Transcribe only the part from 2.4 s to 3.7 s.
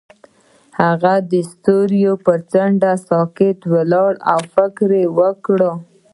څنډه ساکت